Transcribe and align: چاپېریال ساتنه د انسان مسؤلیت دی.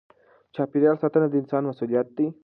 چاپېریال 0.55 0.97
ساتنه 1.03 1.27
د 1.29 1.35
انسان 1.41 1.63
مسؤلیت 1.71 2.07
دی. 2.17 2.27